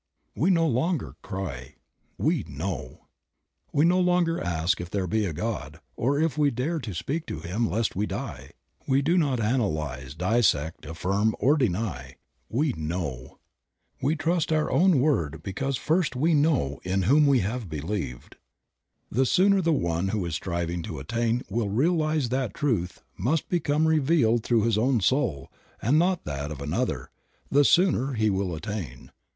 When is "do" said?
9.03-9.15